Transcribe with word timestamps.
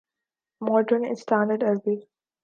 modern 0.61 1.03
standard 1.13 1.61
Arabi 1.69 1.95